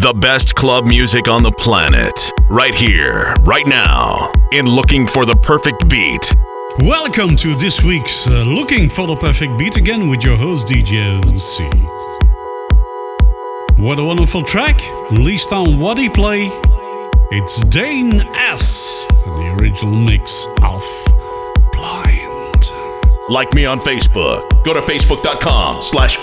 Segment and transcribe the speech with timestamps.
[0.00, 2.32] The best club music on the planet.
[2.48, 6.34] Right here, right now, in Looking for the Perfect Beat.
[6.78, 11.38] Welcome to this week's uh, Looking for the Perfect Beat again with your host DJ
[11.38, 11.64] C.
[13.76, 16.48] What a wonderful track, released on Whatiplay.
[17.30, 20.82] It's Dane S, the original mix of
[21.74, 22.72] Blind.
[23.28, 24.64] Like me on Facebook.
[24.64, 26.16] Go to facebook.com slash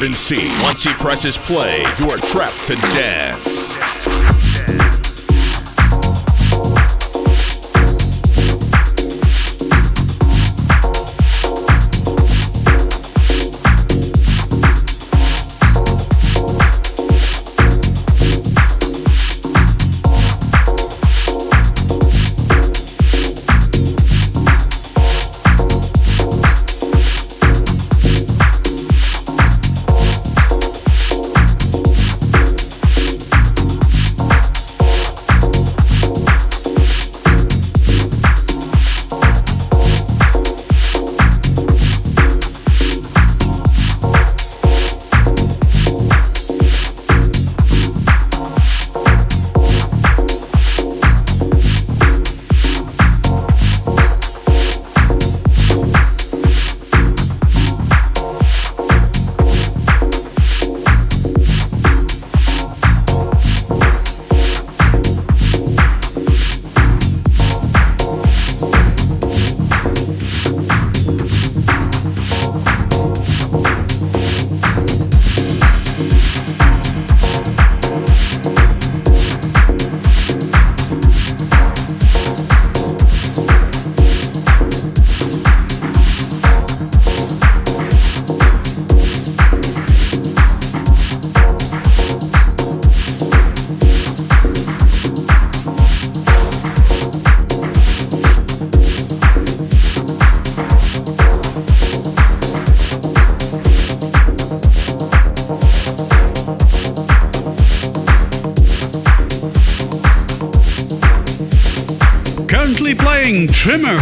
[0.00, 0.48] Irvin C.
[0.62, 3.49] Once he presses play, you are trapped to dance.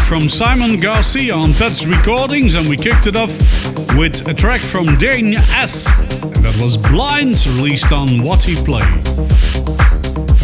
[0.09, 3.37] From Simon Garcia on Pets Recordings, and we kicked it off
[3.95, 5.87] with a track from Dane S.
[6.01, 9.07] And that was Blind, released on What He Played.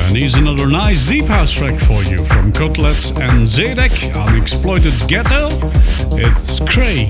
[0.00, 4.92] And here's another nice deep house track for you from Kotelett and Zadak on Exploited
[5.08, 5.48] Ghetto.
[6.12, 7.08] It's Crave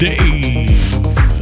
[0.00, 1.41] Dave.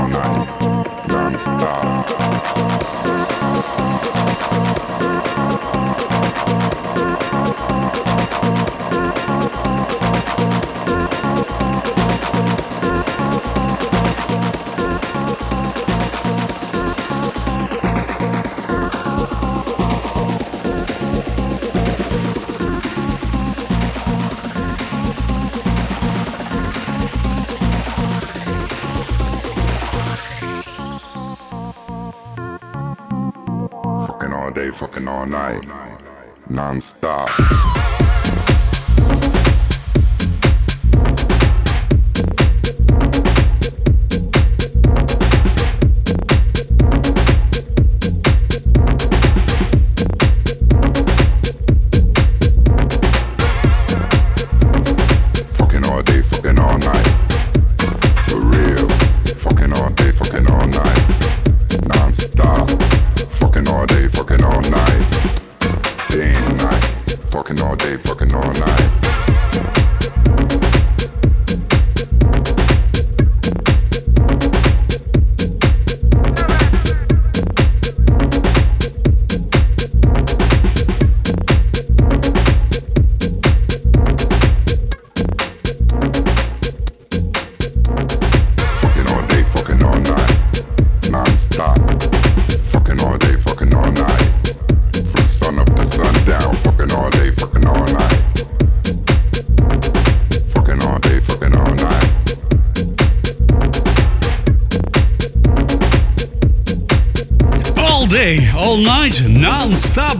[0.00, 2.10] all night, non-stop.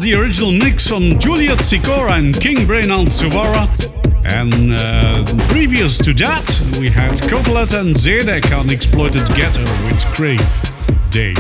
[0.01, 3.69] The original mix from Juliet Sikora and King Brain on Suara.
[4.25, 10.41] And uh, previous to that, we had Kotelett and Zadak on Exploited Ghetto with Crave,
[11.11, 11.37] Dave.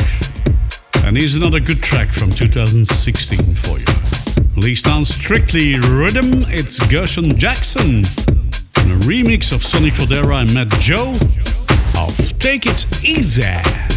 [1.05, 3.87] And here's another good track from 2016 for you.
[4.55, 8.03] Released on Strictly Rhythm, it's Gershon Jackson.
[8.77, 11.17] And a remix of Sonny Fodera and Matt Jo
[11.99, 13.90] of Take It Easy.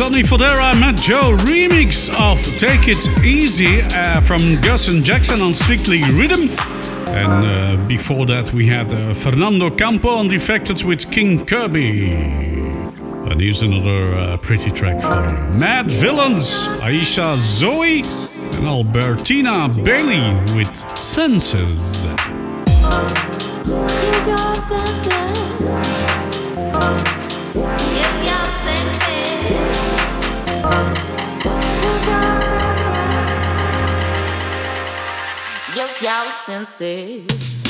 [0.00, 6.48] Jo remix of Take It Easy uh, from Gus and Jackson on Strictly Rhythm.
[7.08, 12.12] And uh, before that, we had uh, Fernando Campo on Defected with King Kirby.
[12.12, 20.74] And here's another uh, pretty track for Mad Villains, Aisha Zoe, and Albertina Bailey with
[20.98, 22.04] Senses.
[23.66, 25.10] Use your senses.
[27.54, 28.39] Use
[36.02, 37.60] your senses.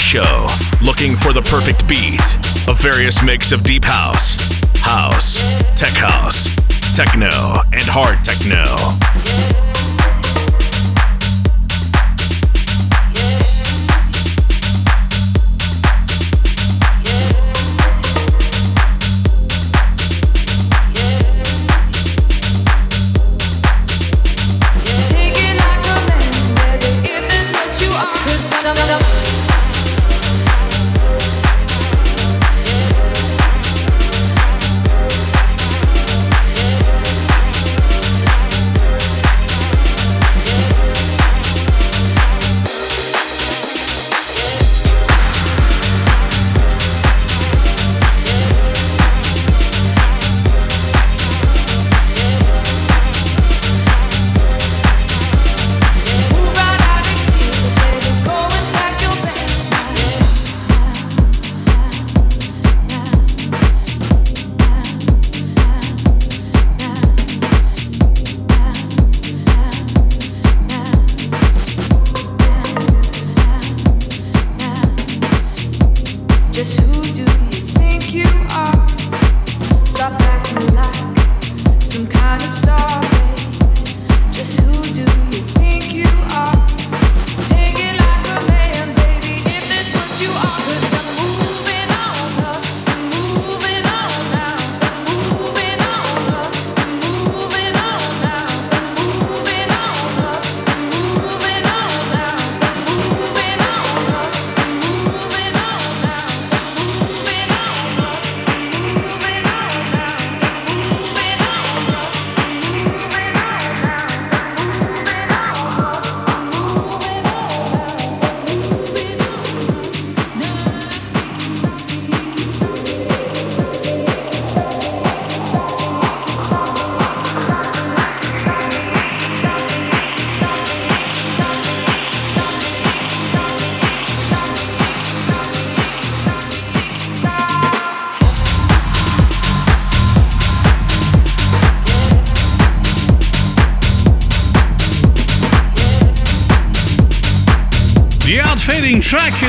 [0.00, 0.46] Show.
[0.82, 2.22] Looking for the perfect beat.
[2.68, 4.36] A various mix of deep house,
[4.80, 5.38] house,
[5.76, 6.48] tech house,
[6.94, 8.64] techno, and hard techno.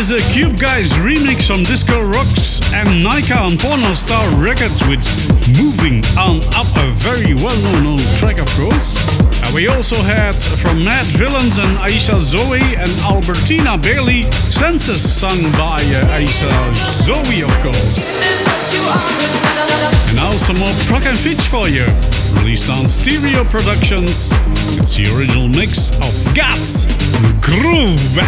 [0.04, 4.99] Is a Cube Guys remix from Disco Rocks and Nika on Porno Star Records with
[5.56, 8.99] Moving On Up, a very well known track, of course.
[9.45, 15.39] And we also had from Matt Villains and Aisha Zoe and Albertina Bailey, Senses, sung
[15.54, 18.20] by uh, Aisha Zoe, of course.
[20.10, 21.88] And now some more Prok and Fitch for you,
[22.43, 24.36] released on Stereo Productions.
[24.76, 26.91] It's the original mix of Guts
[27.39, 28.20] Groove.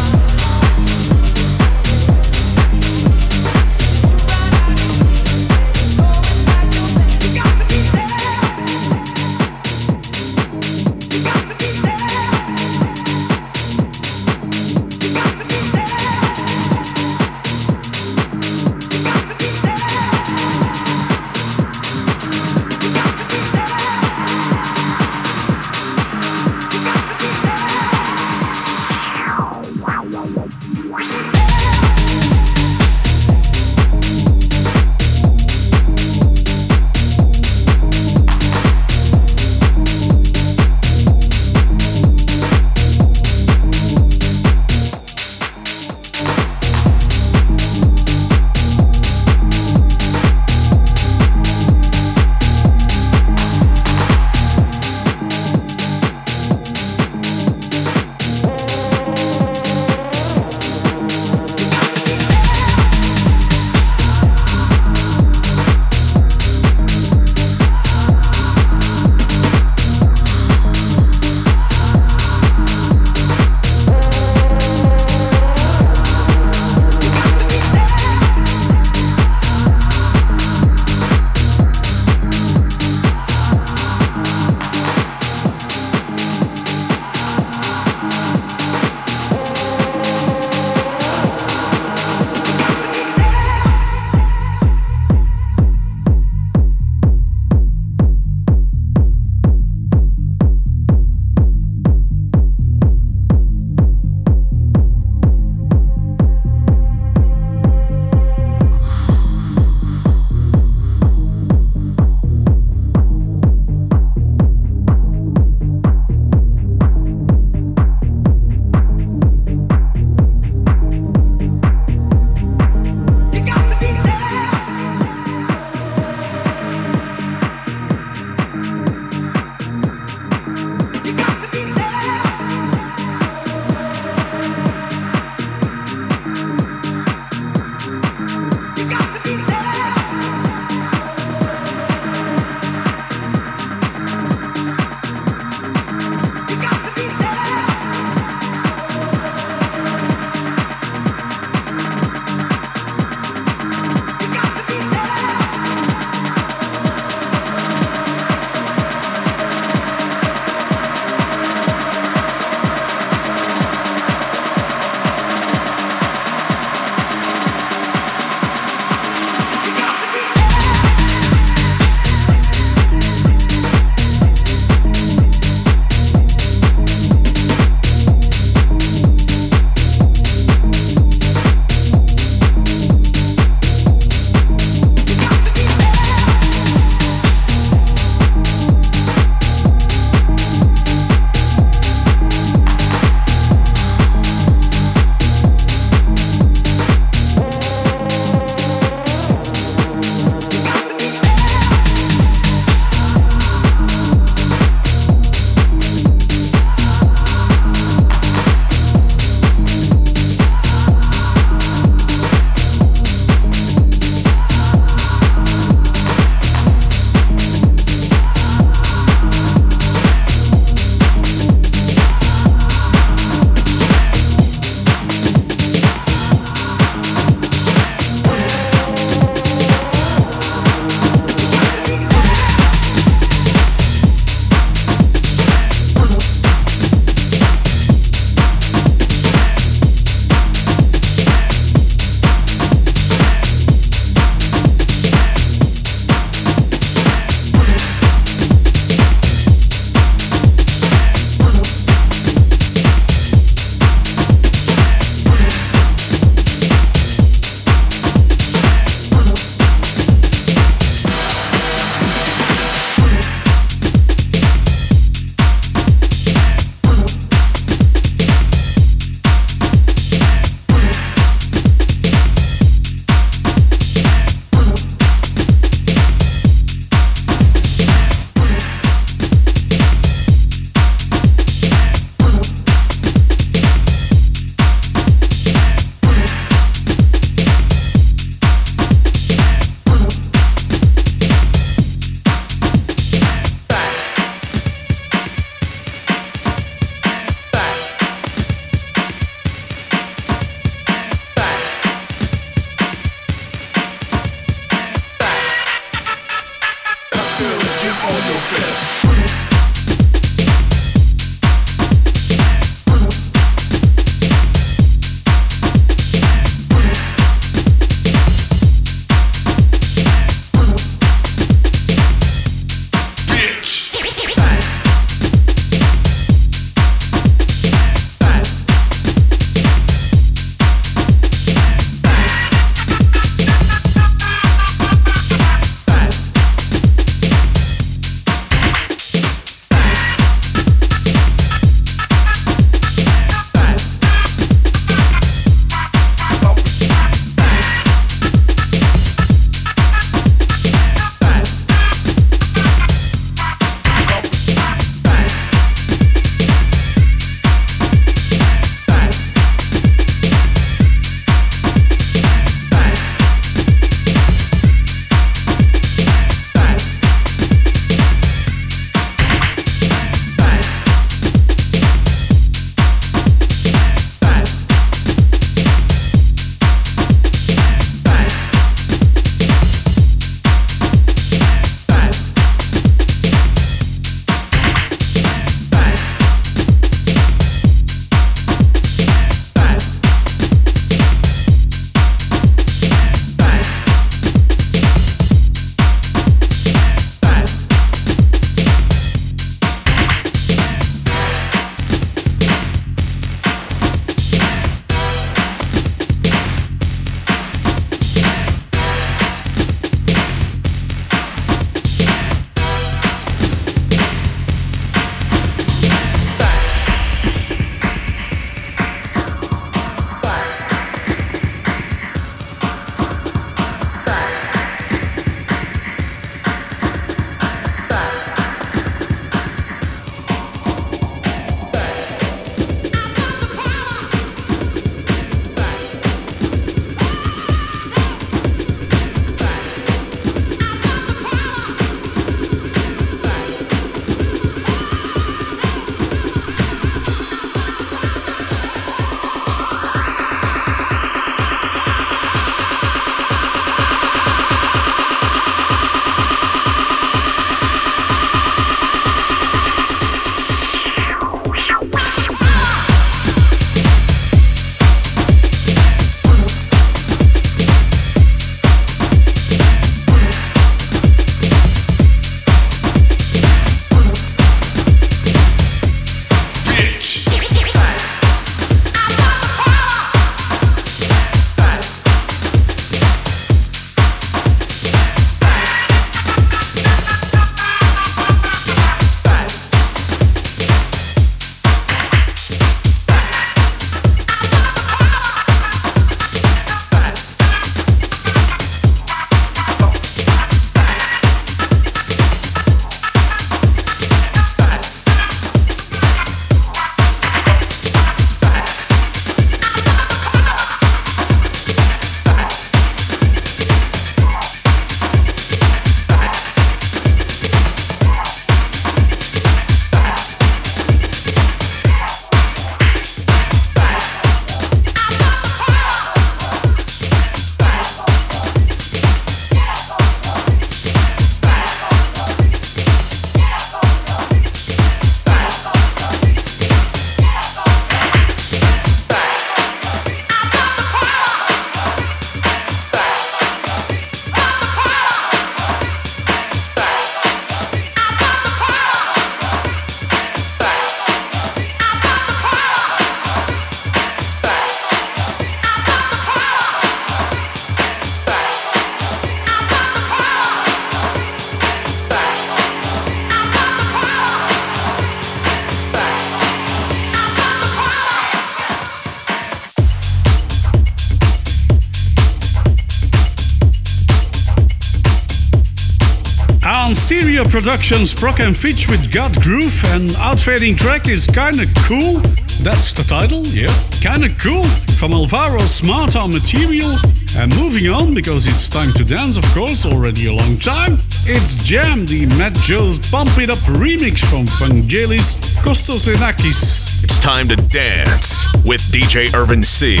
[577.54, 582.18] Productions Prok and Fitch with God Groove and outfading track is kinda cool.
[582.64, 583.72] That's the title, yeah.
[584.00, 584.64] Kinda cool
[584.98, 586.98] from Alvaro Smart on Material.
[587.38, 590.98] And moving on, because it's time to dance, of course, already a long time.
[591.26, 597.04] It's Jam, the Matt Jo's Pump It Up remix from Vangelis Kostoxenakis.
[597.04, 600.00] It's time to dance with DJ Irvin C.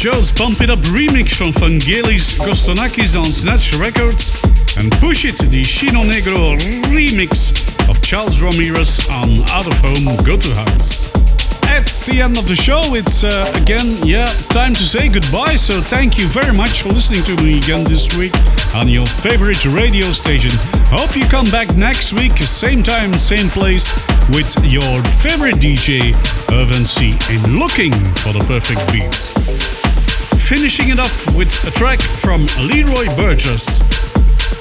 [0.00, 4.32] Jo's Pump It Up remix from Vangelis Kostonakis on Snatch Records.
[4.78, 6.56] And Push It, the Chino Negro
[6.88, 7.52] remix
[7.86, 11.12] of Charles Ramirez on Out of Home Go to House.
[11.68, 15.56] At the end of the show, it's uh, again, yeah, time to say goodbye.
[15.56, 18.32] So thank you very much for listening to me again this week
[18.74, 20.50] on your favorite radio station.
[20.88, 23.92] Hope you come back next week, same time, same place,
[24.32, 26.16] with your favorite DJ,
[26.56, 27.92] Irvin C, in looking
[28.24, 29.79] for the perfect beat.
[30.50, 33.78] Finishing it off with a track from Leroy Burgess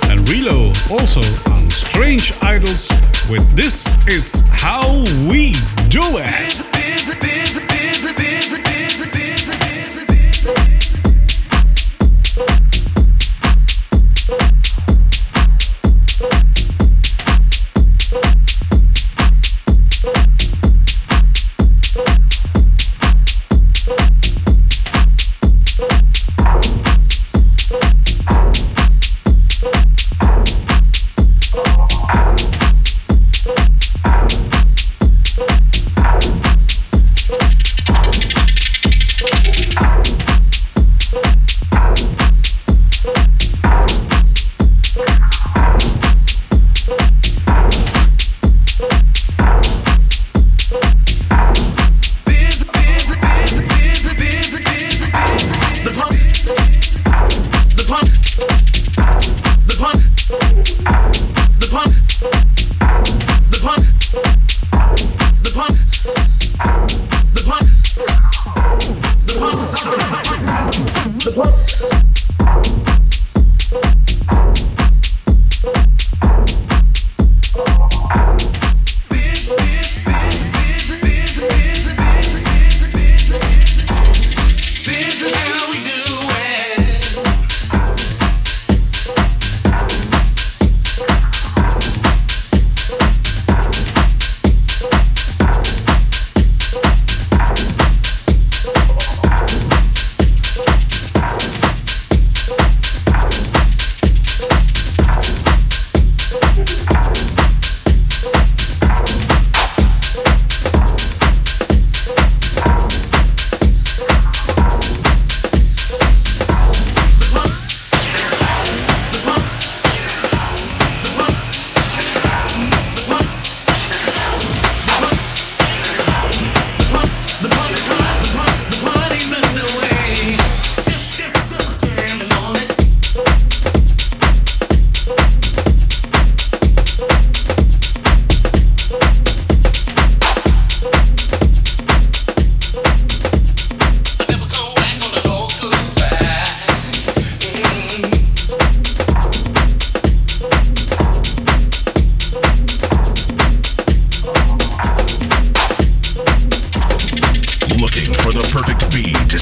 [0.03, 1.19] and Relo also
[1.51, 2.89] on Strange Idols
[3.27, 5.53] with This Is How We
[5.89, 6.58] Do It.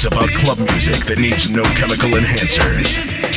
[0.08, 3.37] About club music that needs no chemical enhancers.